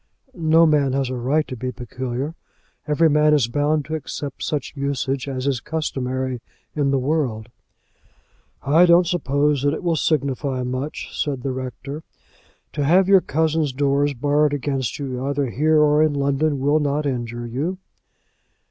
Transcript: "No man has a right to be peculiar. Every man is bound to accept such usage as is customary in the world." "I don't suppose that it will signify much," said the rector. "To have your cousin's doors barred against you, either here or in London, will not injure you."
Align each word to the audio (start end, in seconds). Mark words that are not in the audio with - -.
"No 0.33 0.65
man 0.65 0.93
has 0.93 1.11
a 1.11 1.15
right 1.15 1.47
to 1.47 1.55
be 1.55 1.71
peculiar. 1.71 2.33
Every 2.87 3.07
man 3.07 3.35
is 3.35 3.47
bound 3.47 3.85
to 3.85 3.93
accept 3.93 4.41
such 4.41 4.73
usage 4.75 5.27
as 5.27 5.45
is 5.45 5.59
customary 5.59 6.41
in 6.75 6.89
the 6.89 6.97
world." 6.97 7.49
"I 8.63 8.87
don't 8.87 9.05
suppose 9.05 9.61
that 9.61 9.75
it 9.75 9.83
will 9.83 9.95
signify 9.95 10.63
much," 10.63 11.11
said 11.15 11.43
the 11.43 11.51
rector. 11.51 12.01
"To 12.73 12.83
have 12.83 13.07
your 13.07 13.21
cousin's 13.21 13.71
doors 13.73 14.15
barred 14.15 14.55
against 14.55 14.97
you, 14.97 15.23
either 15.23 15.51
here 15.51 15.77
or 15.79 16.01
in 16.01 16.15
London, 16.15 16.59
will 16.59 16.79
not 16.79 17.05
injure 17.05 17.45
you." 17.45 17.77